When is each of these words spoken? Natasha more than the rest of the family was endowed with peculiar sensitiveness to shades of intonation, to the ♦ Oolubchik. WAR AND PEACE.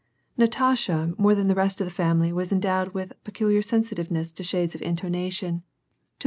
Natasha 0.35 1.13
more 1.19 1.35
than 1.35 1.47
the 1.47 1.53
rest 1.53 1.79
of 1.79 1.85
the 1.85 1.91
family 1.91 2.33
was 2.33 2.51
endowed 2.51 2.95
with 2.95 3.23
peculiar 3.23 3.61
sensitiveness 3.61 4.31
to 4.31 4.41
shades 4.41 4.73
of 4.73 4.81
intonation, 4.81 5.47
to 5.47 5.53
the 5.53 5.57
♦ 5.57 5.57
Oolubchik. 5.57 5.57
WAR 5.57 5.57
AND 5.57 5.61
PEACE. 5.63 5.67